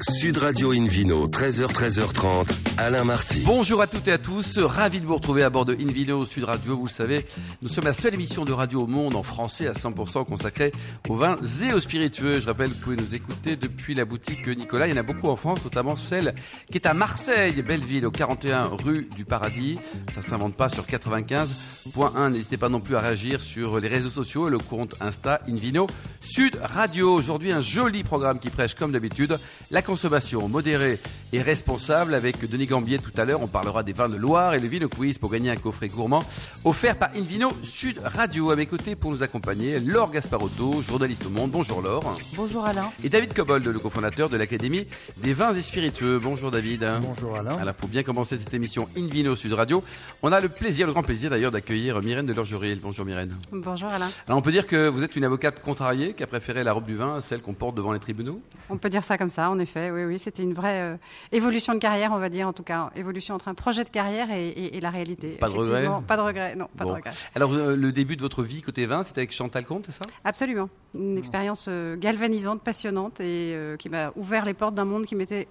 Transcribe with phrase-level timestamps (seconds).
[0.00, 2.48] Sud Radio Invino, 13h, 13h30,
[2.78, 3.42] Alain Marty.
[3.44, 6.44] Bonjour à toutes et à tous, ravi de vous retrouver à bord de Invino Sud
[6.44, 6.78] Radio.
[6.78, 7.26] Vous le savez,
[7.60, 10.72] nous sommes la seule émission de radio au monde en français à 100% consacrée
[11.08, 12.40] aux vins et aux spiritueux.
[12.40, 14.86] Je rappelle que vous pouvez nous écouter depuis la boutique Nicolas.
[14.88, 16.34] Il y en a beaucoup en France, notamment celle
[16.70, 19.78] qui est à Marseille, Belleville, au 41 rue du Paradis.
[20.14, 22.30] Ça s'invente pas sur 95.1.
[22.30, 25.86] N'hésitez pas non plus à réagir sur les réseaux sociaux et le compte Insta Invino
[26.20, 27.12] Sud Radio.
[27.14, 29.38] Aujourd'hui, un joli programme qui prêche comme d'habitude
[29.70, 30.98] la consommation modérée
[31.34, 33.42] et responsable avec Denis Gambier tout à l'heure.
[33.42, 36.22] On parlera des vins de Loire et le Vino Quiz pour gagner un coffret gourmand
[36.64, 38.50] offert par Invino Sud Radio.
[38.50, 41.50] À mes côtés pour nous accompagner, Laure Gasparotto, journaliste au Monde.
[41.50, 42.16] Bonjour Laure.
[42.36, 42.90] Bonjour Alain.
[43.02, 44.86] Et David Cobold, le cofondateur de l'Académie
[45.18, 46.18] des vins et spiritueux.
[46.18, 46.86] Bonjour David.
[47.00, 47.56] Bonjour Alain.
[47.58, 49.82] Alors pour bien commencer cette émission Invino Sud Radio,
[50.22, 52.78] on a le plaisir, le grand plaisir d'ailleurs d'accueillir Myrène de Lorgeril.
[52.82, 53.34] Bonjour Myrène.
[53.50, 54.10] Bonjour Alain.
[54.28, 56.86] Alors on peut dire que vous êtes une avocate contrariée qui a préféré la robe
[56.86, 58.40] du vin à celle qu'on porte devant les tribunaux?
[58.68, 59.71] On peut dire ça comme ça, en effet.
[59.80, 60.96] Oui, oui, c'était une vraie euh,
[61.32, 64.30] évolution de carrière, on va dire, en tout cas, évolution entre un projet de carrière
[64.30, 65.30] et, et- et la réalité.
[65.32, 66.90] Pas de regret Pas de regret, non, pas Bon.
[66.90, 67.10] de regret.
[67.34, 70.04] Alors euh, le début de votre vie côté vin, c'était avec Chantal Comte, c'est ça?
[70.24, 70.68] Absolument.
[70.94, 75.48] Une expérience euh, galvanisante, passionnante et qui m'a ouvert les portes d'un monde qui m'était,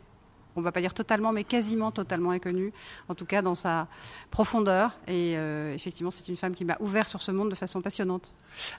[0.55, 2.73] on va pas dire totalement, mais quasiment totalement inconnu,
[3.09, 3.87] en tout cas dans sa
[4.29, 4.97] profondeur.
[5.07, 8.33] Et euh, effectivement, c'est une femme qui m'a ouvert sur ce monde de façon passionnante.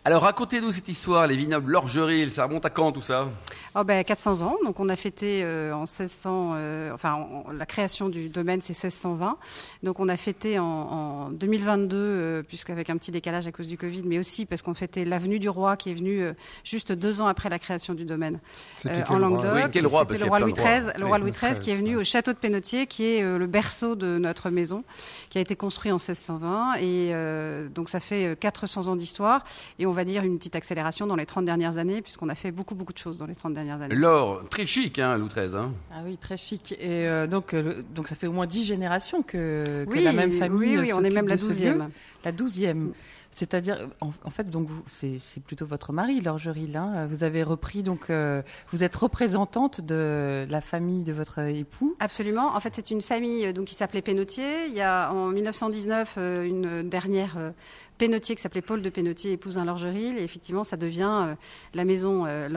[0.04, 3.28] Alors racontez-nous cette histoire, les vignobles Lorgeril, ça remonte à quand tout ça?
[3.74, 7.64] Oh ben 400 ans, donc on a fêté euh, en 1600, euh, enfin en- la
[7.64, 9.38] création du domaine c'est 1620,
[9.82, 13.78] donc on a fêté en, en 2022, euh, puisqu'avec un petit décalage à cause du
[13.78, 16.34] Covid, mais aussi parce qu'on fêtait l'avenue du roi qui est venu euh,
[16.64, 18.40] juste deux ans après la création du domaine
[18.86, 19.52] euh, en Languedoc.
[19.54, 20.52] Oui, quel roi, parce C'était le roi Louis.
[20.52, 23.38] XIII, le roi Louis XIII qui est venu au château de Pénautier, qui est euh,
[23.38, 24.82] le berceau de notre maison,
[25.30, 29.44] qui a été construit en 1620, et euh, donc ça fait euh, 400 ans d'histoire,
[29.78, 32.50] et on va dire une petite accélération dans les 30 dernières années, puisqu'on a fait
[32.52, 33.94] beaucoup beaucoup de choses dans les 30 dernières années.
[33.94, 35.56] L'or, très chic, hein, XIII.
[35.56, 35.72] Hein.
[35.92, 36.72] Ah oui, très chic.
[36.72, 40.02] Et euh, donc, euh, le- donc ça fait au moins dix générations que, que Oui,
[40.02, 40.58] la même famille.
[40.76, 41.50] Oui, oui, euh, on est même la de ce lieu.
[41.50, 41.90] douzième.
[42.24, 42.92] La douzième.
[43.34, 46.78] C'est-à-dire, en, fait, donc c'est plutôt votre mari, Lorgeril.
[47.08, 51.96] Vous avez repris, donc euh, vous êtes représentante de la famille de votre époux.
[51.98, 52.54] Absolument.
[52.54, 54.66] En fait, c'est une famille euh, donc qui s'appelait Pénautier.
[54.68, 57.52] Il y a en 1919 euh, une dernière
[57.98, 60.18] Pénautier qui s'appelait Paul de Pénautier épouse un Lorgeril.
[60.18, 61.34] Et effectivement, ça devient
[61.72, 62.48] la maison euh.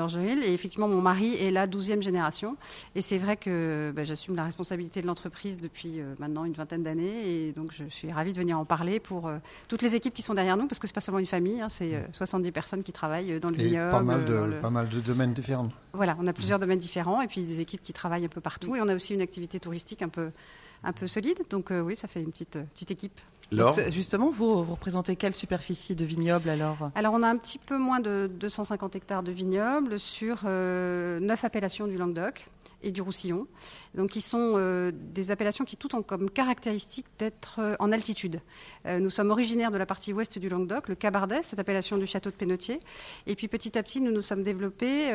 [0.44, 2.58] Et effectivement, mon mari est la douzième génération.
[2.96, 7.30] Et c'est vrai que bah, j'assume la responsabilité de l'entreprise depuis maintenant une vingtaine d'années.
[7.30, 9.30] Et donc, je suis ravie de venir en parler pour
[9.68, 11.62] toutes les équipes qui sont derrière nous, parce que c'est pas seulement une famille.
[11.62, 13.92] hein, c'est euh, 70 personnes qui travaillent euh, dans le Et vignoble.
[13.92, 15.70] pas mal, de, le- pas mal de domaines différents.
[15.94, 18.76] voilà, on a plusieurs domaines différents et puis des équipes qui travaillent un peu partout.
[18.76, 20.32] Et on a aussi une activité touristique un peu,
[20.84, 21.40] un peu solide.
[21.50, 23.20] Donc euh, oui, ça fait une petite, euh, petite équipe.
[23.52, 26.90] Donc, justement, vous, vous représentez quelle superficie de vignoble alors?
[26.96, 31.44] Alors on a un petit peu moins de 250 hectares de vignobles sur euh, neuf
[31.46, 32.48] appellations du Languedoc
[32.86, 33.48] et du Roussillon.
[33.96, 38.40] Donc qui sont euh, des appellations qui toutes ont comme caractéristique d'être euh, en altitude.
[38.86, 42.06] Euh, nous sommes originaires de la partie ouest du Languedoc, le Cabardet, cette appellation du
[42.06, 42.80] château de Pénautier.
[43.26, 45.12] Et puis petit à petit, nous nous sommes développés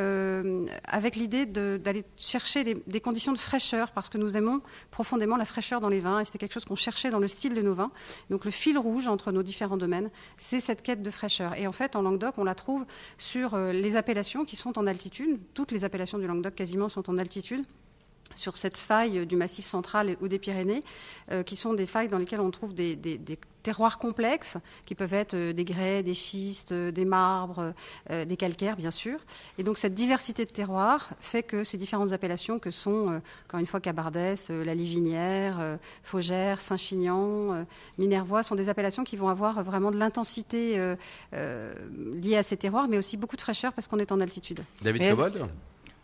[0.85, 4.61] avec l'idée d'aller chercher des, conditions de fraîcheur, parce que nous aimons
[4.91, 7.55] profondément la fraîcheur dans les vins, et c'était quelque chose qu'on cherchait dans le style
[7.55, 7.93] de nos vins.
[8.31, 11.57] Donc le fil rouge entre nos différents domaines, c'est cette quête de fraîcheur.
[11.57, 12.85] Et en fait, en Languedoc, on la trouve
[13.19, 15.39] sur les appellations qui sont en altitude.
[15.55, 17.60] Toutes les appellations du Languedoc quasiment sont en altitude
[18.35, 20.83] sur cette faille du massif central ou des Pyrénées,
[21.33, 24.95] euh, qui sont des failles dans lesquelles on trouve des, des- des terroirs complexes, qui
[24.95, 27.75] peuvent être euh, des grès, des schistes, euh, des marbres,
[28.11, 29.19] euh, des calcaires, bien sûr.
[29.59, 33.61] Et donc cette diversité de terroirs fait que ces différentes appellations, que sont, euh, encore
[33.61, 37.65] une fois, Cabardès, euh, la Livinière, euh, Faugère, Saint-Chinian, euh,
[37.99, 40.97] Minervois, sont des appellations qui vont avoir vraiment de l'intensité euh,
[41.35, 41.75] euh,
[42.23, 44.61] liée à ces terroirs, mais aussi beaucoup de fraîcheur parce qu'on est en altitude.
[44.81, 45.47] David Cobold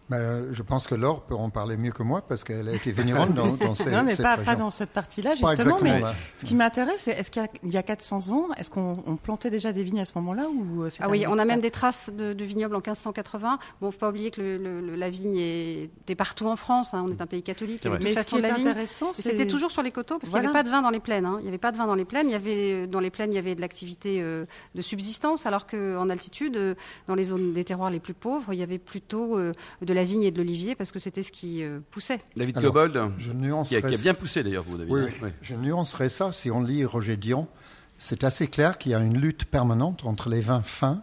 [0.09, 2.73] Mais, euh, je pense que Laure peut en parler mieux que moi parce qu'elle a
[2.73, 5.79] été vigneronne dans, dans ces, Non, mais cette pas, dans cette partie-là, justement.
[5.83, 6.15] Mais là.
[6.39, 9.51] ce qui m'intéresse, c'est est-ce qu'il y, y a 400 ans, est-ce qu'on on plantait
[9.51, 12.11] déjà des vignes à ce moment-là ou euh, Ah oui, on a même des traces
[12.17, 13.59] de, de vignobles en 1580.
[13.81, 16.95] Bon, faut pas oublier que le- le- le- la vigne était partout en France.
[16.95, 17.81] hein, on est un pays catholique.
[17.83, 18.11] C'est Il y avait vrai.
[18.11, 18.69] de Mais toute ce qui façon de est la vigne.
[18.69, 21.01] intéressant, C'était toujours sur les coteaux parce qu'il n'y avait pas de vin dans les
[21.01, 21.27] plaines.
[21.27, 21.37] hein.
[21.41, 22.29] Il n'y avait pas de vin dans les plaines.
[22.29, 24.45] Il y avait euh, dans les plaines il y avait de l'activité euh,
[24.77, 26.75] de subsistance, alors qu'en altitude, euh,
[27.09, 29.53] dans les zones des terroirs les plus pauvres, il y avait plutôt euh,
[29.83, 32.21] de la vigne et de l'olivier parce que c'était ce qui euh, poussait.
[32.37, 33.31] David Alors, Cobold, Je
[33.65, 34.93] qui a, qui a bien poussé d'ailleurs, vous, David.
[34.93, 35.19] oui, hein, oui.
[35.25, 35.31] oui.
[35.43, 36.33] je nuancerai ça.
[36.33, 37.49] Si on lit Roger Dion,
[37.99, 41.03] c'est assez clair qu'il y a une lutte permanente entre les vins fins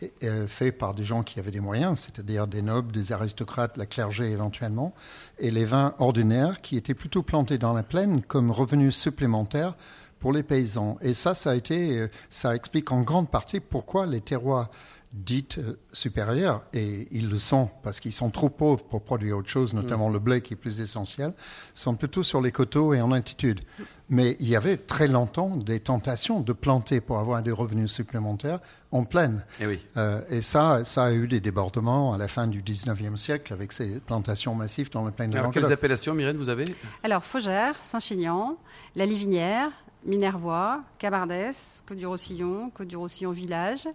[0.00, 3.76] et- euh, faits par des gens qui avaient des moyens, c'est-à-dire des nobles, des aristocrates,
[3.76, 4.94] la clergé éventuellement,
[5.38, 9.74] et les vins ordinaires qui étaient plutôt plantés dans la plaine comme revenus supplémentaires
[10.18, 10.96] pour les paysans.
[11.02, 14.70] Et ça, ça a été, euh, ça explique en grande partie pourquoi les terroirs
[15.12, 19.48] dites euh, supérieures, et ils le sont parce qu'ils sont trop pauvres pour produire autre
[19.48, 21.34] chose, notamment le blé qui est plus essentiel,
[21.74, 23.60] sont plutôt sur les coteaux et en altitude.
[24.08, 28.60] Mais il y avait très longtemps des tentations de planter pour avoir des revenus supplémentaires
[28.90, 29.44] en plaine.
[29.60, 29.80] Eh oui.
[29.96, 33.72] Euh, et ça, ça a eu des débordements à la fin du 19e siècle avec
[33.72, 35.62] ces plantations massives dans les plaines de Alors, Languedoc.
[35.62, 36.64] quelles appellations, Myrène, vous avez?
[37.02, 38.56] Alors, Faugère, Saint-Chinian,
[38.96, 39.70] La Livinière,
[40.04, 43.88] Minervois, Cabardès, Côte-du-Roussillon, Côte-du-Roussillon Village,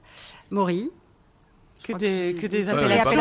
[0.49, 0.89] Maury.
[1.87, 3.11] Que des, que des appellations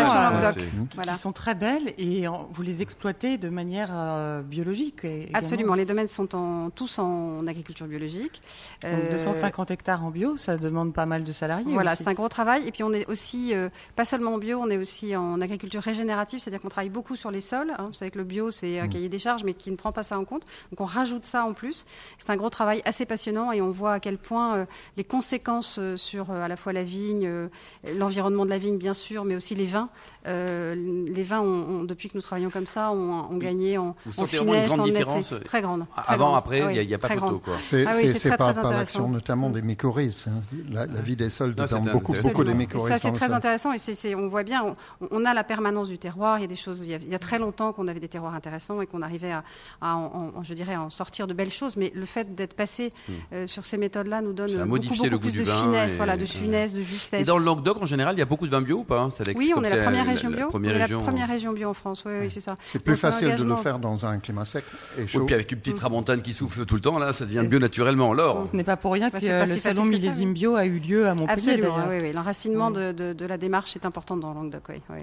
[0.95, 1.13] Voilà.
[1.13, 5.05] qui sont très belles et en- vous les exploitez de manière euh, biologique.
[5.05, 5.39] également.
[5.39, 8.43] Absolument, les domaines sont en- tous en agriculture biologique.
[8.83, 11.73] Donc, Euh, 250 hectares en bio, ça demande pas mal de salariés.
[11.73, 12.67] Voilà, c'est un gros travail.
[12.67, 15.83] Et puis on est aussi, euh, pas seulement en bio, on est aussi en agriculture
[15.83, 17.71] régénérative, c'est-à-dire qu'on travaille beaucoup sur les sols.
[17.79, 17.87] hein.
[17.89, 20.03] Vous savez que le bio, c'est un cahier des charges, mais qui ne prend pas
[20.03, 20.43] ça en compte.
[20.71, 21.85] Donc on rajoute ça en plus.
[22.19, 24.65] C'est un gros travail assez passionnant et on voit à quel point euh,
[24.97, 27.49] les conséquences sur euh, à la fois la vigne, euh,
[27.97, 29.89] l'environnement de la vigne bien sûr, mais aussi les vins.
[30.27, 33.95] Euh, les vins, ont- ont- depuis que nous travaillons comme ça, ont, ont gagné en,
[34.07, 35.35] Vous en vraiment une finesse, grande en différence, netteté.
[35.35, 35.85] euh, Très grande.
[35.97, 36.39] très Avant, grande.
[36.39, 37.43] après, il Ah n'y a, oui, il y a pas très photo.
[37.59, 38.07] C'est Ah oui,
[38.37, 40.27] par, très par l'action notamment des mycorhizes.
[40.29, 40.43] hein.
[40.71, 42.89] La, la vie des sols dépend beaucoup, beaucoup des mycorhizes.
[42.89, 43.73] Ça, c'est très intéressant.
[43.73, 44.65] Et c'est- c'est- on voit bien,
[45.01, 46.39] on, on a la permanence du terroir.
[46.39, 46.81] Il y a des choses.
[46.83, 49.03] Il y a, il y a très longtemps qu'on avait des terroirs intéressants et qu'on
[49.03, 49.45] arrivait à,
[49.81, 51.77] à en- en- je dirais, à en sortir de belles choses.
[51.77, 52.93] Mais le fait d'être passé
[53.33, 54.61] euh, sur ces méthodes-là nous donne Hmm.
[54.63, 57.21] A beaucoup, beaucoup plus de finesse, de finesse, de justesse.
[57.21, 59.01] Et dans le Languedoc, en général, il y a beaucoup de vin bio ou pas
[59.01, 60.49] hein oui, on est la c'est première région bio.
[60.49, 62.03] première on est région, la première région bio en France.
[62.07, 62.57] Oui, oui, c'est ça.
[62.65, 64.65] C'est plus Donc, facile de le faire dans un climat sec
[64.99, 65.25] et Oui, chaud.
[65.25, 68.13] puis avec une petite tramontane qui souffle tout le temps, là, ça devient bio naturellement.
[68.13, 70.35] Alors, Ce n'est pas pour rien que le salon millésime oui.
[70.35, 71.63] bio a eu lieu à Montpellier.
[71.89, 72.13] Oui, oui.
[72.13, 72.75] L'enracinement Oui.
[72.75, 74.65] de, de- de la démarche est important dans Languedoc.
[74.69, 75.01] Oui, oui.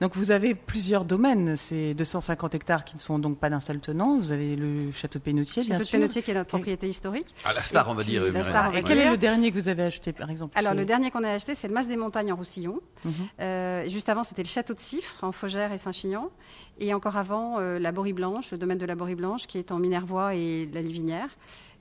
[0.00, 3.80] Donc vous avez plusieurs domaines, ces 250 hectares qui ne sont donc pas d'un seul
[3.80, 4.18] tenant.
[4.18, 5.98] Vous avez le château de Pénautier, bien Château de sûr.
[5.98, 7.34] Pénautier qui est notre propriété historique.
[7.44, 8.22] à la star, on va dire.
[8.26, 11.24] Et quel est le dernier que vous avez acheté, par exemple Alors le dernier qu'on
[11.24, 12.75] a acheté, c'est le Mas des Montagnes en Roussillon.
[13.04, 13.12] Mhm.
[13.40, 16.30] Euh, juste avant, c'était le château de Cifre en Faugère et Saint-Chinian.
[16.78, 19.72] Et encore avant, euh, la Borie Blanche, le domaine de la Borie Blanche, qui est
[19.72, 21.28] en Minervois et la Livinière.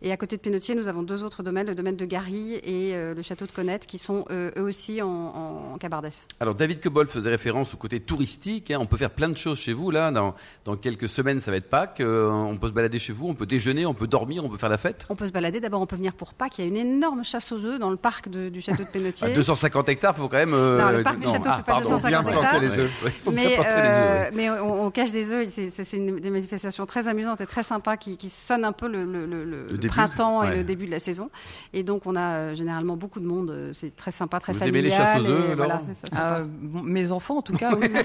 [0.01, 2.93] Et à côté de Pénautier, nous avons deux autres domaines, le domaine de Gary et
[2.95, 6.27] euh, le château de Connette, qui sont euh, eux aussi en, en, en Cabardès.
[6.39, 8.71] Alors, David Cobol faisait référence au côté touristique.
[8.71, 8.77] hein.
[8.81, 9.89] On peut faire plein de choses chez vous.
[9.91, 12.01] Là, dans, dans quelques semaines, ça va être Pâques.
[12.01, 14.57] Euh, on peut se balader chez vous, on peut déjeuner, on peut dormir, on peut
[14.57, 15.05] faire la fête.
[15.09, 15.59] On peut se balader.
[15.59, 16.59] D'abord, on peut venir pour Pâques.
[16.59, 18.87] Il y a une énorme chasse aux œufs dans le parc de- du château de
[18.89, 19.33] À Pénautier.
[19.33, 20.53] 250 hectares, il faut quand même.
[20.53, 21.89] euh, Non, le parc du château ah, fait pas pardon.
[21.89, 22.61] 250 Bien planter hectares.
[22.61, 22.91] les œufs.
[23.01, 25.47] Ouais, ouais, il faut bien Mais, porter les euh, mais on, on cache des œufs.
[25.49, 29.03] C'est une des manifestations très amusantes et très sympas qui, qui sonnent un peu le,
[29.03, 30.55] le- le- le- le début, printemps et ouais.
[30.57, 31.29] le début de la saison.
[31.73, 33.49] Et donc on a euh, généralement beaucoup de monde.
[33.49, 34.85] euh, C'est très sympa, très Vous familial.
[34.85, 37.53] aimez les chasses aux et œufs, voilà, ça, Ah, euh, bon, mes enfants, en tout
[37.57, 37.87] cas, oui.
[37.93, 37.99] oui.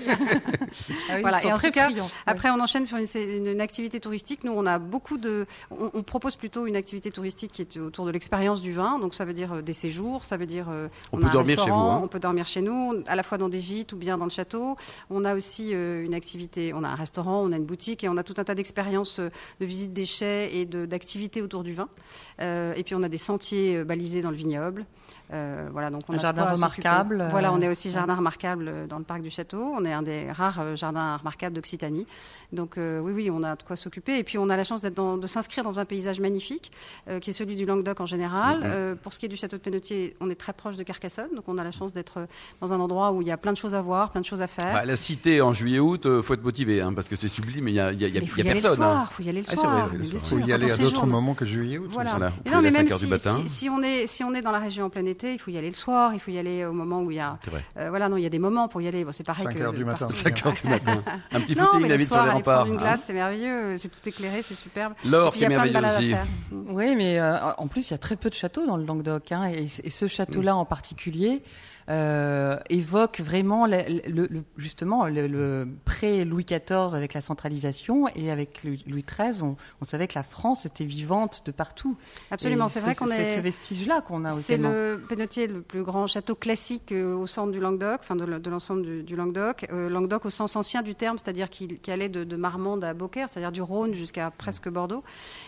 [1.08, 2.08] Ah oui, Voilà, ils sont et en très tout cas, friands.
[2.26, 4.44] Après, on enchaîne sur une, c'est une- une activité touristique.
[4.44, 5.46] Nous, on a beaucoup de.
[5.70, 8.98] On, on propose plutôt une activité touristique qui est autour de l'expérience du vin.
[8.98, 10.66] Donc, ça veut dire euh, des séjours, ça veut dire.
[10.70, 12.00] euh, On a peut un dormir chez restaurant, vous, hein.
[12.04, 14.30] On peut dormir chez nous, à la fois dans des gîtes ou bien dans le
[14.30, 14.76] château.
[15.10, 16.72] On a aussi euh, une activité.
[16.74, 19.18] On a un restaurant, on a une boutique et on a tout un tas d'expériences
[19.20, 19.30] euh,
[19.60, 21.88] de visite des chais et d'activités autour du vin.
[22.40, 24.86] Euh, et puis, on a des sentiers euh, balisés dans le vignoble.
[25.32, 26.88] Euh, voilà, donc on Un a de jardin quoi s'occuper.
[26.88, 27.94] remarquable, euh, Voilà, on est aussi ouais.
[27.94, 29.62] jardin remarquable euh, dans le parc du château.
[29.76, 32.06] On est un des rares jardins remarquables d'Occitanie.
[32.52, 34.18] Donc euh, oui, oui, on a de quoi s'occuper.
[34.18, 36.72] Et puis on a la chance dans- de s'inscrire dans un paysage magnifique,
[37.08, 38.58] euh, qui est celui du Languedoc en général.
[38.58, 38.64] Mhm.
[38.66, 41.28] Euh, pour ce qui est du château de Pénautier, on est très proche de Carcassonne,
[41.36, 42.26] donc on a la chance d'être
[42.60, 44.42] dans un endroit où il y a plein de choses à voir, plein de choses
[44.42, 44.72] à faire.
[44.72, 47.70] Bah, la cité en juillet-août, il faut être motivé, hein, parce que c'est sublime, mais
[47.70, 48.58] il n'y a, il y a- il y a- il faut y a y aller
[48.60, 48.82] le personne.
[48.82, 48.90] hein.
[48.94, 49.90] soir, faut y aller le Ah, soir.
[50.02, 51.88] Il faut y aller à d'autres moments que juillet août.
[51.90, 52.10] Voilà.
[52.10, 53.38] Voilà, non, mais même 5 heures si, du matin.
[53.42, 55.50] si- si on est, si on est dans la région en plein été, il faut
[55.50, 57.38] y aller le soir, il faut y aller au moment où il y a.
[57.76, 59.04] Euh, voilà, non, il y a des moments pour y aller.
[59.04, 60.06] Bon, c'est pareil 5 que heures du matin.
[60.06, 60.14] partout.
[60.14, 61.02] 5 heures du matin.
[61.32, 62.66] Un petit footing, mais la le ville sur les remparts.
[62.66, 62.76] une hein.
[62.76, 64.94] glace, c'est merveilleux, c'est tout éclairé, c'est superbe.
[65.04, 66.10] L'or qui est il y a plein de merveilleux aussi.
[66.10, 66.26] faire.
[66.68, 69.32] Oui, mais euh, en plus, il y a très peu de châteaux dans le Languedoc.
[69.32, 71.42] hein, et, et ce château-là en particulier
[71.90, 73.78] euh, évoque vraiment le,
[74.08, 78.06] le- le- justement le, le pré-Louis XIV avec la centralisation.
[78.14, 81.96] Et avec Louis XIII, on, on savait que la France était vivante de partout.
[82.30, 83.42] Absolument, c'est vrai qu'on C'est ce est.
[83.42, 84.70] vestige-là qu'on a C'est également.
[84.70, 88.38] le Pénautier, le plus grand château classique euh, au centre du Languedoc, enfin de, le-
[88.38, 89.66] de l'ensemble du, du Languedoc.
[89.72, 93.28] Euh, Languedoc au sens ancien du terme, c'est-à-dire qui allait de, de Marmande à Beaucaire,
[93.28, 95.02] c'est-à-dire du Rhône jusqu'à presque Bordeaux.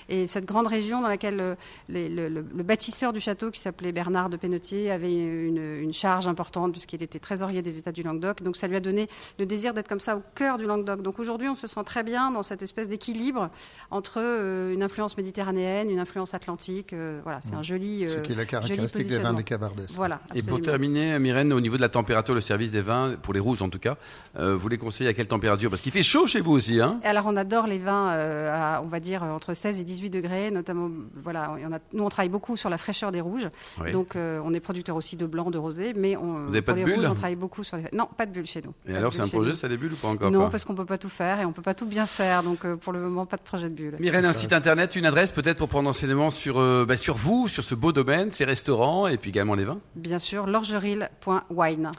[0.08, 1.54] Et cette grande région dans laquelle euh,
[1.88, 6.72] les- le, bâtisseur du château, qui s'appelait Bernard de Pénautier, avait une, une charge importante
[6.72, 8.42] puisqu'il était trésorier des États du Languedoc.
[8.42, 9.08] Donc ça lui a donné
[9.38, 11.02] le désir d'être comme ça au cœur du Languedoc.
[11.02, 13.50] Donc aujourd'hui, on se sent très bien dans cette espèce d'équilibre
[13.90, 16.92] entre euh, une influence méditerranéenne, une influence atlantique.
[16.92, 18.08] euh, voilà, c'est un joli.
[18.08, 19.86] Ce euh, qui est la joli caractéristique des vins des Cabardès.
[19.94, 20.16] Voilà.
[20.34, 20.58] Et pour absolument.
[20.60, 23.68] terminer, Myrène, au niveau de la température, le service des vins, pour les rouges en
[23.68, 23.96] tout cas,
[24.38, 25.70] euh, vous les conseillez à quelle température?
[25.70, 28.50] Parce qu'il fait chaud chez vous aussi, hein Et Alors on adore les vins, euh,
[28.52, 30.90] à, on va dire entre 16 et 18 degrés, notamment.
[31.22, 33.48] Voilà, on a- nous on travaille beaucoup sur la fraîcheur des rouges,
[33.82, 33.90] Oui.
[33.90, 36.62] donc euh, on est producteur aussi de blanc, de rosé, mais mais on, Vous avez
[36.62, 37.84] pas pour de les bulles rouges, on travaille beaucoup sur les.
[37.92, 38.72] Non, pas de bulles chez nous.
[38.86, 39.56] Et Pas alors, c'est un chez projet, nous.
[39.56, 41.52] ça des bulles ou pas encore Non, parce qu'on peut pas tout faire et on
[41.52, 42.42] peut pas tout bien faire.
[42.42, 43.96] Donc euh, pour le moment, pas de projet de bulle.
[43.98, 47.48] Myrène, un site internet, une adresse peut-être pour prendre enseignement sur, euh, bah, sur vous,
[47.48, 49.80] sur ce beau domaine, ces restaurants et puis également les vins.
[49.96, 51.90] Bien sûr, l'orgeril.wine.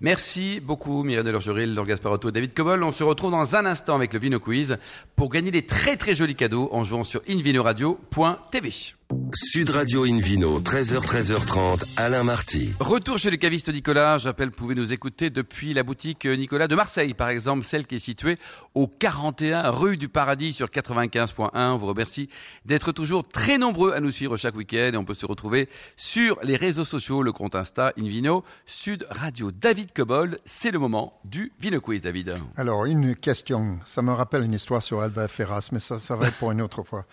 [0.00, 2.82] Merci beaucoup Myrène Delorgeril, Laure Gasparotto, David Cobol.
[2.82, 4.76] On se retrouve dans un instant avec le Vino Quiz
[5.14, 8.94] pour gagner des très très jolis cadeaux en jouant sur invinoradio.tv.
[9.34, 12.72] Sud Radio Invino, 13h, 13h30, Alain Marty.
[12.80, 14.18] Retour chez le caviste Nicolas.
[14.18, 17.86] Je rappelle, vous pouvez nous écouter depuis la boutique Nicolas de Marseille, par exemple, celle
[17.86, 18.36] qui est située
[18.74, 21.50] au 41 rue du Paradis sur 95.1.
[21.54, 22.28] On vous remercie
[22.64, 26.38] d'être toujours très nombreux à nous suivre chaque week-end et on peut se retrouver sur
[26.42, 29.50] les réseaux sociaux, le compte Insta Invino Sud Radio.
[29.50, 32.36] David Cobol, c'est le moment du Vino Quiz, David.
[32.56, 33.78] Alors, une question.
[33.86, 36.62] Ça me rappelle une histoire sur Alba Ferras, mais ça, ça va être pour une
[36.62, 37.06] autre fois.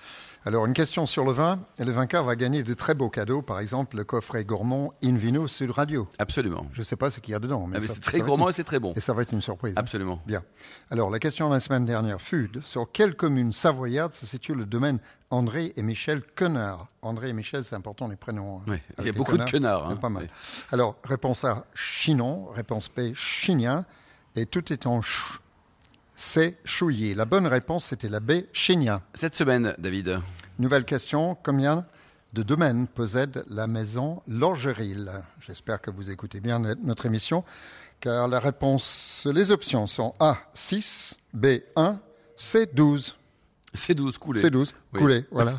[0.46, 1.60] Alors, une question sur le vin.
[1.80, 3.42] Le vainqueur va gagner de très beaux cadeaux.
[3.42, 6.08] Par exemple, le coffret gourmand Invino Sud Radio.
[6.18, 6.66] Absolument.
[6.74, 7.68] Je ne sais pas ce qu'il y a dedans.
[7.68, 8.94] Mais Ah, mais c'est très gourmand une- et c'est très bon.
[8.96, 9.74] Et ça va être une surprise.
[9.76, 10.22] Absolument.
[10.26, 10.42] Bien.
[10.92, 14.66] Alors, la question de la semaine dernière fut sur quelle commune savoyarde se situe le
[14.66, 16.88] domaine André et Michel Quenard?
[17.02, 18.62] André et Michel, c'est important les prénoms.
[18.66, 19.98] hein, Ouais, il y a beaucoup de a hein.
[19.98, 20.30] Pas mal.
[20.72, 22.48] Alors, réponse A, Chinon.
[22.56, 23.86] Réponse B, Chignin.
[24.36, 25.40] Et tout est en ch.
[26.22, 27.16] C'est chouillé.
[27.16, 29.02] La bonne réponse, c'était la B, Chignin.
[29.14, 30.20] Cette semaine, David.
[30.60, 31.38] Nouvelle question.
[31.42, 31.86] Combien
[32.34, 35.10] de domaines possède la maison Lorgeril
[35.40, 37.46] J'espère que vous écoutez bien notre émission,
[38.02, 41.98] car la réponse, les options sont A, 6, B, 1,
[42.36, 43.16] C, 12.
[43.74, 44.42] C'est 12 coulé.
[44.42, 45.00] C'est 12, Oui.
[45.00, 45.58] coulé, voilà.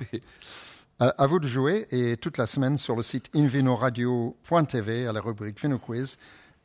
[0.98, 5.58] À vous de jouer et toute la semaine sur le site invinoradio.tv à la rubrique
[5.58, 6.18] Vino Quiz.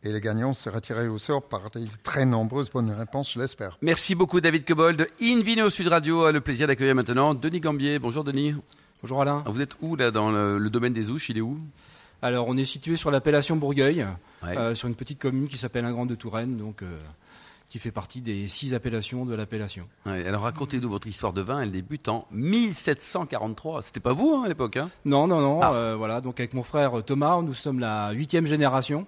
[0.08, 3.80] Et les gagnants seraient tirés au sort par des très nombreuses bonnes réponses, je l'espère.
[3.82, 6.26] Merci beaucoup David Cobold de Invino Sud Radio.
[6.26, 7.98] A le plaisir d'accueillir maintenant Denis Gambier.
[7.98, 8.54] Bonjour Denis.
[9.02, 9.44] Bonjour Alain.
[9.48, 11.30] Vous êtes où là dans le, le domaine des ouches?
[11.30, 11.60] Il est où?
[12.22, 14.06] Alors on est situé sur l'appellation Bourgueil,
[14.44, 14.56] Ouais.
[14.56, 17.00] euh, sur une petite commune qui s'appelle Ingrande de Touraine, donc euh,
[17.68, 19.88] qui fait partie des six appellations de l'appellation.
[20.06, 21.62] Ouais, Alors racontez-nous votre histoire de vin.
[21.62, 23.82] Elle débute en 1743.
[23.82, 24.92] C'était pas vous hein, à l'époque hein?
[25.04, 25.62] Non, non, non.
[25.64, 25.74] Ah.
[25.74, 29.08] euh, voilà, donc avec mon frère Thomas, nous sommes la huitième génération.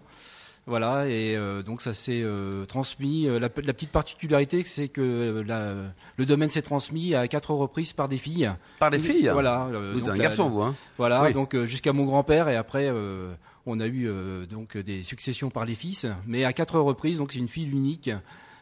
[0.68, 3.26] Voilà, et euh, donc ça s'est euh, transmis.
[3.28, 5.74] euh, la, la petite particularité, c'est que euh, la-
[6.18, 8.52] le domaine s'est transmis à quatre reprises par des filles.
[8.78, 9.68] Par des filles Voilà.
[9.72, 11.34] Vous êtes donc un garçon vous hein Voilà, Oui.
[11.34, 13.32] donc euh, jusqu'à mon grand-père et après euh,
[13.66, 17.32] on a eu euh, donc des successions par les fils, mais à quatre reprises, donc
[17.32, 18.12] c'est une fille unique.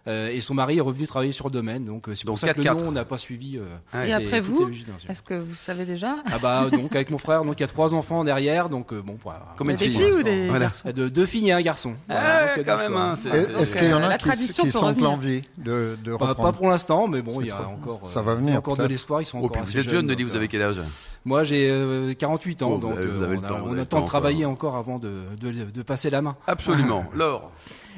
[0.07, 2.39] Euh, et son mari est revenu travailler sur le domaine, donc euh, c'est Donc pour
[2.47, 2.77] ça que le 4-4.
[2.79, 3.57] nom on n'a pas suivi.
[3.57, 3.61] euh,
[3.93, 4.09] Ouais.
[4.09, 4.69] Et après vous,
[5.09, 7.67] est-ce que vous savez déjà Ah bah donc avec mon frère, donc il y a
[7.67, 9.17] trois enfants derrière, donc euh, bon.
[9.57, 11.93] Combien de Des filles filles ou des garçons De deux filles et un garçon.
[12.09, 13.15] Ah, hein,
[13.59, 16.27] Est-ce qu'il y en a la qui, tradition qui peut sentent l'envie de, de Bah,
[16.27, 18.07] reprendre pas pour l'instant, mais bon, il y a encore.
[18.09, 20.35] ça va venir, encore de l'espoir, ils sont Oh, encore vous êtes jeune, Denis, vous
[20.35, 20.81] avez quel âge
[21.23, 23.85] Moi, j'ai euh, 48 ans, Oh, donc vous avez- vous avez on le a, le
[23.85, 24.75] temps de travailler encore.
[24.75, 26.35] avant de, de, de passer la main.
[26.47, 27.05] Absolument.
[27.15, 27.51] Laure.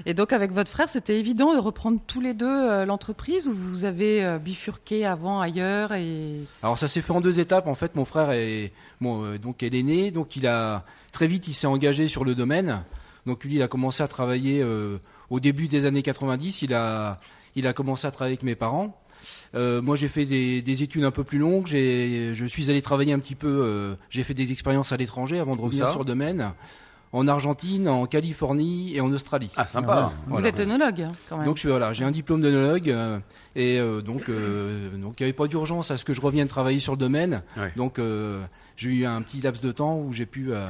[0.05, 3.53] Et donc avec votre frère, c'était évident de reprendre tous les deux euh, l'entreprise ou
[3.53, 7.67] vous avez euh, bifurqué avant ailleurs et Alors ça s'est fait en deux étapes.
[7.67, 11.47] En fait, mon frère est bon, euh, donc est l'aîné, donc il a très vite
[11.47, 12.83] il s'est engagé sur le domaine.
[13.25, 14.97] Donc lui, il a commencé à travailler euh,
[15.29, 16.61] au début des années 90.
[16.61, 17.19] Il a
[17.55, 19.01] il a commencé à travailler avec mes parents.
[19.55, 21.65] Euh, moi, j'ai fait des, des études un peu plus longues.
[21.65, 23.47] J'ai, je suis allé travailler un petit peu.
[23.47, 26.51] euh, j'ai fait des expériences à l'étranger avant de revenir sur le domaine,
[27.17, 29.49] en Argentine, en Californie et en Australie.
[29.57, 30.11] Ah sympa.
[30.25, 30.47] vous Voilà.
[30.49, 31.45] êtes œnologue hein, quand même.
[31.45, 33.19] Donc je suis voilà, j'ai un diplôme d'œnologue euh,
[33.55, 36.47] et euh, donc euh, donc il n'y avait pas d'urgence à ce que je revienne
[36.47, 37.41] travailler sur le domaine.
[37.57, 37.71] Ouais.
[37.75, 38.41] Donc euh,
[38.75, 40.67] j'ai eu un petit laps de temps où j'ai pu euh,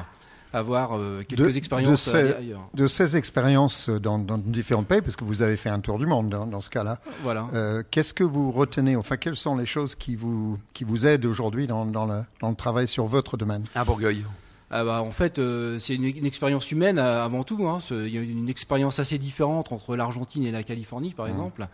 [0.54, 2.64] avoir euh, quelques De- de expériences ces- ailleurs.
[2.74, 6.06] De ces expériences dans, dans différents pays, parce que vous avez fait un tour du
[6.06, 7.48] monde dans, dans ce cas-là, Voilà.
[7.54, 11.26] euh, qu'est-ce que vous retenez Enfin, quelles sont les choses qui vous, qui vous aident
[11.26, 13.64] aujourd'hui dans, dans le, dans le travail sur votre domaine?
[13.76, 14.24] À Bourgueil.
[14.70, 17.68] Ah bah, en fait, euh, c'est une, une expérience humaine euh, avant tout.
[17.68, 17.80] hein.
[17.92, 21.68] Il y a une expérience assez différente entre l'Argentine et la Californie, par exemple.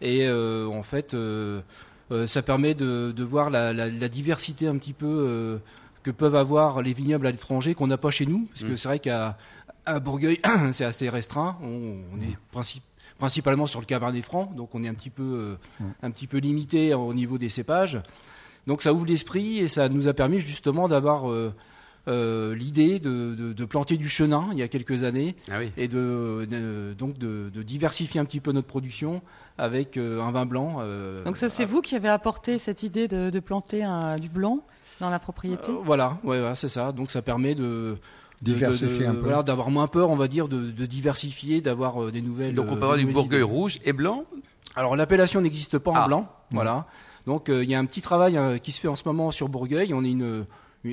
[0.00, 1.14] Et euh, en fait,
[2.26, 5.60] ça permet de, de voir la, la- la diversité un petit peu
[6.02, 8.46] que peuvent avoir les vignobles à l'étranger qu'on n'a pas chez nous.
[8.50, 8.76] Parce que Mm.
[8.78, 9.36] c'est vrai qu'à
[9.86, 10.40] à Bourgueil,
[10.72, 11.56] c'est assez restreint.
[11.62, 12.80] On, on est princi-
[13.18, 15.56] principalement sur le Cabernet Franc, donc on est un petit peu,
[16.02, 18.00] un petit peu limité au niveau des cépages.
[18.66, 21.52] Donc ça ouvre l'esprit et ça nous a permis justement d'avoir euh,
[22.08, 25.70] euh, l'idée de, de- de planter du chenin il y a quelques années Ah oui.
[25.76, 29.20] et de, de- donc de, de diversifier un petit peu notre production
[29.58, 30.76] avec euh, un vin blanc.
[30.80, 34.28] euh, Donc ça c'est vous qui avez apporté cette idée de, de planter un- du
[34.28, 34.60] blanc
[35.00, 35.70] dans la propriété?
[35.70, 36.92] Euh, voilà, ouais, ouais, c'est ça.
[36.92, 37.96] Donc ça permet de
[38.42, 39.20] Diversifier de- un peu.
[39.20, 42.54] voilà, d'avoir moins peur, on va dire, de, de diversifier, d'avoir euh, des nouvelles.
[42.54, 44.24] Donc on peut avoir du Bourgueil rouge et blanc?
[44.76, 46.06] Alors l'appellation n'existe pas en Ah.
[46.06, 46.86] blanc, voilà.
[47.26, 49.30] Donc euh, il y a un petit travail euh, qui se fait en ce moment
[49.30, 49.92] sur Bourgueil.
[49.92, 50.46] On est une, une-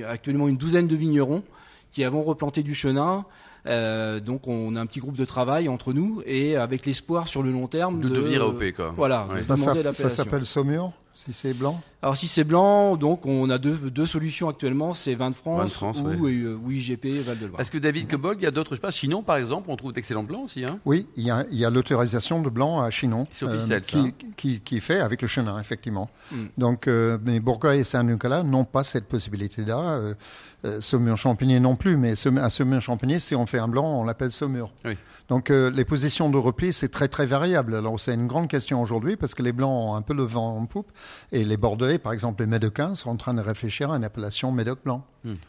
[0.07, 1.43] actuellement une douzaine de vignerons
[1.91, 3.25] qui avons replanté du chenin
[3.65, 7.43] Euh, donc on a un petit groupe de travail entre nous et avec l'espoir sur
[7.43, 8.93] le long terme De devenir AOP, quoi.
[8.95, 9.39] Voilà, Ouais.
[9.39, 13.57] de Ça, ça- s'appelle saumur, si c'est blanc Alors si c'est blanc, donc on a
[13.57, 16.31] deux, deux solutions actuellement, c'est Vin de France, Vin de France, ou, ouais.
[16.31, 17.57] euh, ou IGP Val de Loire.
[17.57, 19.75] Parce que David Cobold, il y a d'autres, je sais pas, Chinon par exemple, on
[19.75, 20.63] trouve d'excellents blancs aussi.
[20.63, 23.25] Hein Oui, il y a, il y a l'autorisation de blanc à Chinon.
[23.33, 24.11] C'est officiel, ça, qui, hein.
[24.37, 26.09] qui, qui est fait avec le chenin, effectivement.
[26.31, 26.35] Mm.
[26.59, 29.79] Donc, euh, mais Bourgogne et Saint-Nicolas n'ont pas cette possibilité-là.
[29.79, 30.13] Euh,
[30.65, 34.01] euh, saumur champigné non plus, mais saum- un saumur champigné, si on fait un blanc,
[34.01, 34.71] on l'appelle saumur.
[34.85, 34.97] Oui.
[35.29, 37.75] Donc, euh, les positions de repli, c'est très, très variable.
[37.75, 40.57] Alors, c'est une grande question aujourd'hui parce que les blancs ont un peu le vent
[40.57, 40.89] en poupe
[41.33, 44.53] et les Bordelais, par exemple, les Médocains, sont en train de réfléchir à une appellation
[44.53, 45.03] Médoc blanc,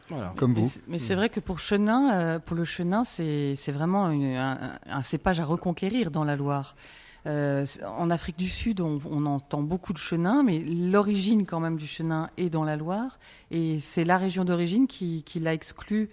[0.09, 0.35] Voilà.
[0.37, 0.69] comme Mais vous.
[0.69, 4.35] c'est- Mais c'est vrai que pour Chenin, euh, pour le Chenin, c'est c'est vraiment une-
[4.37, 4.59] un,
[4.89, 6.75] un cépage à reconquérir dans la Loire.
[7.27, 7.67] Euh,
[7.99, 11.87] en Afrique du Sud, on, on entend beaucoup de chenin, mais l'origine quand même du
[11.87, 13.19] chenin est dans la Loire,
[13.51, 16.11] et c'est la région d'origine qui, qui l'a exclu.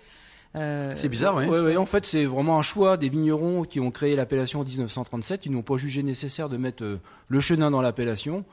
[0.56, 1.46] Euh, C'est bizarre, oui.
[1.46, 4.64] Ouais, ouais, en fait, c'est vraiment un choix des vignerons qui ont créé l'appellation en
[4.64, 5.46] 1937.
[5.46, 8.46] Ils n'ont pas jugé nécessaire de mettre euh, le chenin dans l'appellation.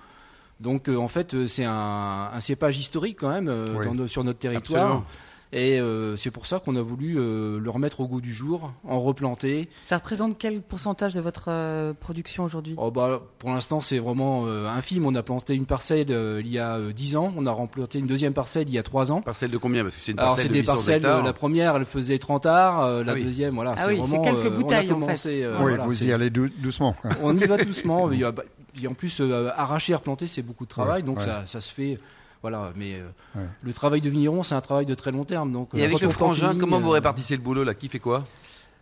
[0.60, 3.86] Donc, euh, en fait, c'est un, un cépage historique quand même euh, Oui.
[3.86, 4.82] dans nos- sur notre territoire.
[4.82, 5.06] Absolument.
[5.54, 8.72] Et euh, c'est pour ça qu'on a voulu euh, le remettre au goût du jour,
[8.88, 9.68] en replanter.
[9.84, 12.74] Ça représente quel pourcentage de votre euh, production aujourd'hui?
[12.78, 15.04] Oh, bah, pour l'instant, c'est vraiment euh, infime.
[15.04, 17.34] On a planté une parcelle euh, il y a euh, 10 ans.
[17.36, 19.20] On a replanté une deuxième parcelle il y a 3 ans.
[19.20, 19.82] Parcelle de combien?
[19.82, 20.96] Parce que c'est une Alors parcelle c'est de des 800 parcelles.
[20.96, 21.18] hectares.
[21.18, 22.80] euh, la première, elle faisait 30 arts.
[22.84, 23.24] euh, la Ah oui.
[23.24, 23.74] deuxième, voilà.
[23.76, 25.04] Ah oui, c'est vraiment, quelques euh, bouteilles, on a en fait.
[25.06, 26.96] commencé, euh, oui, voilà, vous y allez dou- doucement.
[27.22, 28.08] On y va doucement.
[28.08, 28.42] Bah,
[28.82, 31.24] et en plus, euh, arracher, replanter, c'est beaucoup de travail, Ouais, donc ouais.
[31.26, 31.98] Ça, ça se fait.
[32.42, 33.08] Voilà, mais euh,
[33.38, 33.46] Ouais.
[33.62, 35.52] le travail de vigneron, c'est un travail de très long terme.
[35.52, 37.74] Donc, Et euh, avec quand le frangin, comment vous euh, répartissez le boulot là?
[37.74, 38.24] Qui fait quoi?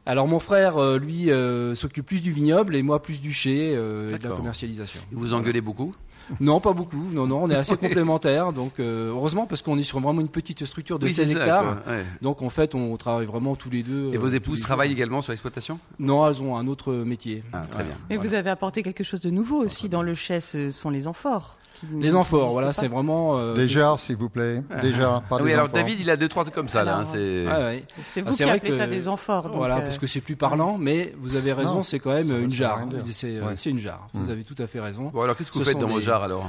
[0.07, 4.15] Alors mon frère, lui, euh, s'occupe plus du vignoble et moi plus du chai euh,
[4.15, 5.01] et de la commercialisation.
[5.13, 5.95] Vous engueulez beaucoup?
[6.39, 7.09] Non, pas beaucoup.
[7.11, 8.53] Non, non, on est assez complémentaires.
[8.53, 11.35] Donc, euh, heureusement, parce qu'on est sur vraiment une petite structure de Oui, c'est 16
[11.35, 11.77] ça, hectares.
[11.89, 12.05] ouais.
[12.23, 14.13] Donc, en fait, on travaille vraiment tous les deux.
[14.15, 14.97] Et vos épouses travaillent jours.
[14.99, 15.81] également sur l'exploitation?
[15.99, 17.43] Non, elles ont un autre métier.
[17.53, 17.95] Ah, très bien.
[18.09, 21.09] Mais vous avez apporté quelque chose de nouveau aussi dans le chai, ce sont les
[21.09, 21.57] amphores.
[21.81, 23.39] Qui Les amphores, voilà, c'est vraiment.
[23.39, 24.63] euh, Des jarres, s'il vous plaît.
[24.83, 25.81] Des jarres, pas Ah des oui, alors amphores.
[25.81, 26.99] David, il a deux trois trucs comme ça là.
[26.99, 27.85] hein, c'est- ouais, ouais.
[28.05, 29.45] C'est vous Ah, qui vrai appelez que- ça des amphores.
[29.45, 32.31] donc, voilà, euh, parce que c'est plus parlant, mais vous avez raison, c'est quand même
[32.43, 32.81] une jarre.
[33.13, 33.57] C'est euh, Ouais.
[33.57, 34.09] c'est une jarre.
[34.15, 34.31] Vous Mm.
[34.31, 35.11] avez tout à fait raison.
[35.13, 36.47] Bon, alors qu'est-ce que vous faites dans vos jarres alors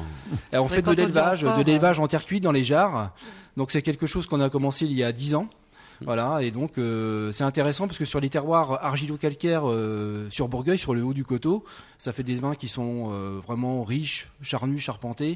[0.51, 3.11] Alors, on fait de l'élevage, de l'élevage en terre cuite dans les jarres.
[3.57, 5.47] Donc c'est quelque chose qu'on a commencé il y a 10 ans.
[6.03, 10.77] Voilà, et donc euh, c'est intéressant parce que sur les terroirs argilo-calcaires euh, sur Bourgueil,
[10.77, 11.63] sur le haut du coteau,
[11.97, 15.35] ça fait des vins qui sont euh, vraiment riches, charnus, charpentés.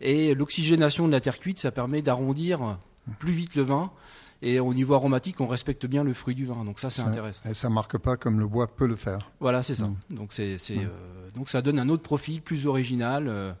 [0.00, 2.78] Et l'oxygénation de la terre cuite, ça permet d'arrondir
[3.18, 3.90] plus vite le vin.
[4.40, 6.64] Et au niveau aromatique, on respecte bien le fruit du vin.
[6.64, 7.48] Donc ça, c'est intéressant.
[7.48, 9.18] Et ça marque pas comme le bois peut le faire.
[9.40, 9.90] Voilà, c'est ça.
[10.10, 13.52] Donc c'est, c'est, euh, donc ça donne un autre profil plus original euh,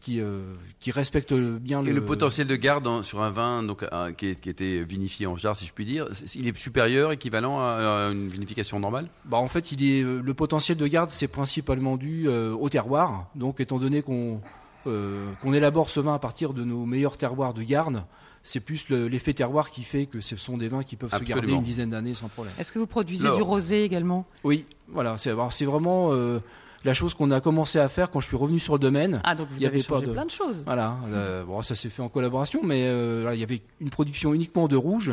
[0.00, 3.62] qui euh, qui respecte bien Et le, le potentiel de garde en- sur un vin
[3.62, 7.12] donc, euh, qui, qui était vinifié en jarre, si je puis dire, il est supérieur,
[7.12, 9.08] équivalent à, à une vinification normale?
[9.24, 12.68] Bah en fait, il est euh, le potentiel de garde, c'est principalement dû euh, au
[12.68, 13.28] terroir.
[13.34, 14.40] Donc étant donné qu'on
[14.86, 18.04] euh, qu'on élabore ce vin à partir de nos meilleurs terroirs de garde,
[18.42, 21.24] c'est plus le- l'effet terroir qui fait que ce sont des vins qui peuvent se
[21.24, 22.52] garder une dizaine d'années sans problème.
[22.58, 23.38] Est-ce que vous produisez Alors.
[23.38, 24.26] du rosé également?
[24.44, 26.40] Oui, voilà, c'est alors, c'est vraiment euh,
[26.84, 29.20] la chose qu'on a commencé à faire quand je suis revenu sur le domaine.
[29.24, 30.62] Ah, donc vous y avez avait pas changé de- plein de choses.
[30.66, 34.34] Voilà, euh, bon, ça s'est fait en collaboration, mais euh, il y avait une production
[34.34, 35.12] uniquement de rouge.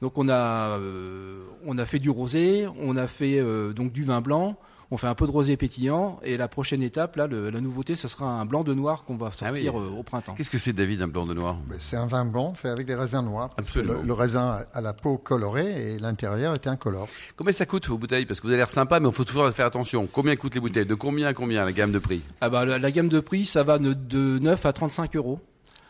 [0.00, 3.40] Donc on a, euh, on a fait du rosé, on a fait
[3.74, 4.56] donc du vin blanc,
[4.94, 7.94] on fait un peu de rosé pétillant, et la prochaine étape, là, le- la nouveauté,
[7.96, 9.80] ce sera un blanc de noir qu'on va sortir oui.
[9.82, 10.34] euh, au printemps.
[10.34, 11.56] Qu'est-ce que c'est, David, un blanc de noir?
[11.68, 13.50] Mais C'est un vin blanc fait avec des raisins noirs.
[13.58, 13.94] Absolument.
[14.00, 17.08] Le, le raisin a la peau colorée et l'intérieur est incolore.
[17.36, 18.24] Combien ça coûte vos bouteilles?
[18.26, 20.06] Parce que vous avez l'air sympa, mais il faut toujours faire attention.
[20.06, 20.86] Combien coûtent les bouteilles?
[20.86, 22.22] De combien à combien la gamme de prix?
[22.40, 25.40] Ah bah, la, la gamme de prix, ça va de, de 9 à 35 euros.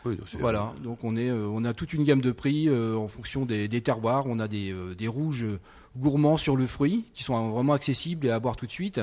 [0.05, 2.95] Oui, donc Voilà, donc on, est, euh, on a toute une gamme de prix euh,
[2.95, 4.25] en fonction des, des terroirs.
[4.27, 5.59] On a des, euh, des rouges euh,
[5.97, 9.01] gourmands sur le fruit qui sont vraiment accessibles et à boire tout de suite.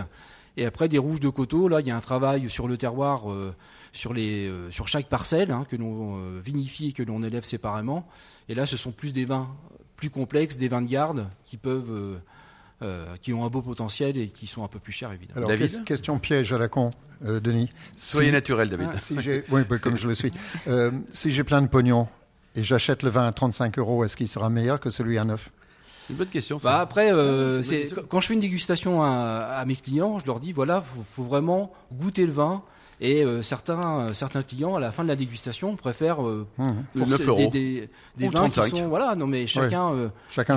[0.57, 3.31] Et après des rouges de coteau, là il y a un travail sur le terroir,
[3.31, 3.55] euh,
[3.93, 7.45] sur, les, euh, sur chaque parcelle hein, que l'on euh, vinifie et que l'on élève
[7.45, 8.07] séparément.
[8.49, 9.49] Et là ce sont plus des vins
[9.97, 12.21] plus complexes, des vins de garde qui peuvent,
[12.83, 15.39] euh, qui ont un beau potentiel et qui sont un peu plus chers évidemment.
[15.39, 16.91] Alors, David question piège à la con,
[17.25, 17.71] euh, Denis.
[17.97, 18.89] Soyez Si- naturel, David.
[18.95, 20.33] Ah, si j'ai- oui, bah, comme je le suis.
[20.69, 22.09] Euh, si j'ai plein de pognon
[22.55, 25.51] et j'achète le vin à 35 euros, est-ce qu'il sera meilleur que celui à 9
[26.07, 26.59] C'est une bonne question.
[26.59, 26.69] ça.
[26.69, 30.41] Bah après, euh, c'est quand je fais une dégustation à, à mes clients, je leur
[30.41, 32.63] dis voilà, faut, faut vraiment goûter le vin.
[33.05, 36.47] Et euh, certains, euh, certains clients, à la fin de la dégustation, préfèrent euh,
[36.95, 37.37] Le forcer 9 euros.
[37.39, 38.77] des, des, des Ou vins qui 35.
[38.77, 39.17] sont voilà.
[39.17, 40.57] Non mais chacun, euh, Chacun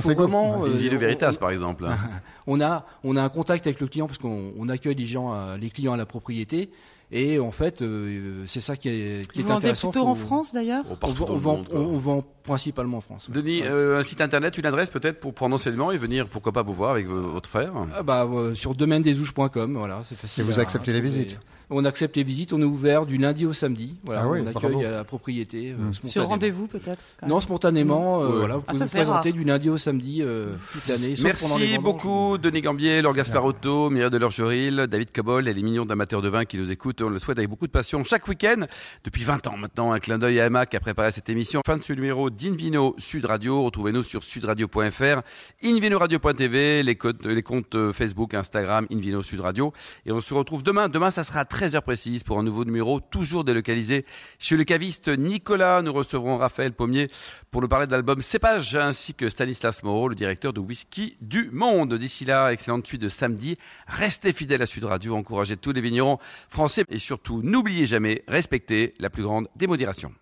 [0.61, 0.67] Ouais.
[0.69, 1.87] euh, Une vie de on- Veritas, on- par exemple.
[2.47, 5.31] on a, on a un contact avec le client parce qu'on on accueille les gens,
[5.31, 6.69] à- les clients à la propriété.
[7.11, 9.89] Et en fait, euh, c'est ça qui est, qui Vous est vendez intéressant.
[9.89, 10.85] plutôt Faut- en France d'ailleurs?
[10.89, 11.39] On, on le
[11.73, 13.27] on vend principalement en France.
[13.27, 13.35] ouais.
[13.35, 13.67] Denis, Ouais.
[13.69, 16.73] euh, un site internet, une adresse peut-être pour prendre enseignement et venir, pourquoi pas vous
[16.73, 17.71] voir avec vo- votre frère?
[17.95, 20.43] Ah bah, euh, sur domaine-des-ouches.com, voilà, c'est facile.
[20.43, 21.37] Et vous à acceptez les visites?
[21.71, 23.95] On accepte les visites, on est ouvert du lundi au samedi.
[24.03, 25.71] Voilà, Ah oui, on accueille à la propriété.
[25.71, 25.93] euh, Mm.
[26.07, 28.37] Sur rendez-vous peut-être Non, spontanément, euh, Ouais.
[28.37, 29.33] voilà, vous Ah, pouvez vous présenter rare.
[29.33, 31.15] du lundi au samedi euh, toute l'année.
[31.23, 36.29] Merci beaucoup, Denis Gambier, Laure Gasparotto, Mireille Delorgeril, David Cobol et les millions d'amateurs de
[36.29, 37.01] vin qui nous écoutent.
[37.01, 38.65] On le souhaite avec beaucoup de passion chaque week-end.
[39.03, 41.61] Depuis 20 ans maintenant, un clin d'œil à Emma qui a préparé cette émission.
[41.65, 43.63] Fin de ce numéro d'Invino Sud Radio.
[43.63, 45.21] Retrouvez-nous sur sudradio.fr,
[45.63, 49.73] invinoradio.tv, les, les comptes euh, Facebook, Instagram, Invino Sud Radio.
[50.05, 50.89] Et on se retrouve demain.
[50.89, 54.05] Demain, ça sera à 13h précise pour un nouveau numéro, toujours délocalisé
[54.39, 55.81] chez le caviste Nicolas.
[55.81, 57.09] Nous recevrons Raphaël Pommier
[57.51, 61.49] pour nous parler de l'album Cépage, ainsi que Stanislas Moreau, le directeur de Whisky du
[61.51, 61.93] Monde.
[61.95, 63.57] D'ici là, excellente suite de samedi.
[63.87, 66.19] Restez fidèles à Sud Radio, encouragez tous les vignerons
[66.49, 70.13] français et surtout, n'oubliez jamais, respectez la plus grande démodération.